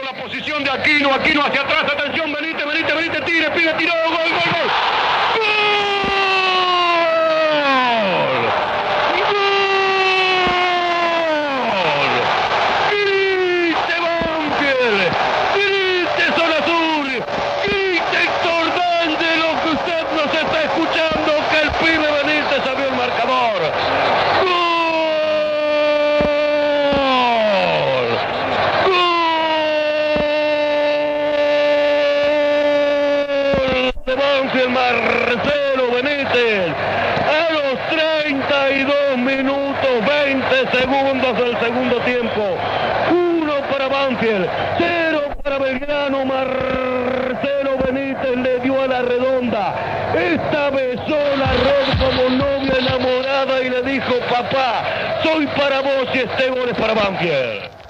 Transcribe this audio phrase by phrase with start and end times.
[0.00, 2.61] La posición de Aquino, Aquino hacia atrás, atención, Benítez,
[33.82, 36.72] De Banfield, Marcelo Benítez.
[37.26, 42.58] A los 32 minutos, 20 segundos del segundo tiempo.
[43.10, 46.24] Uno para Banfield, cero para Belgrano.
[46.24, 49.74] Marcelo Benítez le dio a la redonda.
[50.14, 54.84] Esta besó la red como novia enamorada y le dijo, papá,
[55.24, 57.81] soy para vos y este gol es para Banfield.